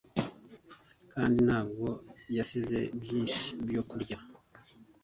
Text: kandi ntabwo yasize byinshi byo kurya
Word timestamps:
kandi 1.13 1.37
ntabwo 1.47 1.87
yasize 2.37 2.79
byinshi 3.01 3.41
byo 3.67 3.81
kurya 3.89 4.17